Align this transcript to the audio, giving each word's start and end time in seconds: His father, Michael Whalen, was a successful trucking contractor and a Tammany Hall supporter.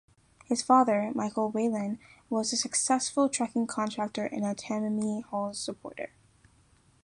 His 0.45 0.63
father, 0.63 1.11
Michael 1.13 1.51
Whalen, 1.51 1.99
was 2.27 2.51
a 2.51 2.57
successful 2.57 3.29
trucking 3.29 3.67
contractor 3.67 4.25
and 4.25 4.43
a 4.43 4.55
Tammany 4.55 5.21
Hall 5.29 5.53
supporter. 5.53 6.09